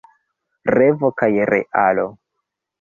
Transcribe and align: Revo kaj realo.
Revo 0.77 1.13
kaj 1.21 1.31
realo. 1.53 2.09